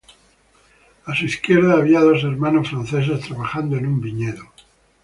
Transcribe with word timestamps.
A 1.05 1.13
su 1.15 1.25
izquierda 1.25 1.75
había 1.75 1.99
dos 1.99 2.23
hermanos 2.23 2.71
franceses 2.71 3.19
trabajando 3.21 3.77
en 3.77 3.85
un 3.85 4.01
viñedo. 4.01 4.51